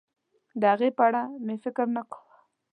د 0.59 0.61
هغې 0.73 0.89
په 0.97 1.03
اړه 1.07 1.21
مې 1.45 1.55
فکر 1.63 1.85
نه 1.95 2.01
کاوه. 2.11 2.35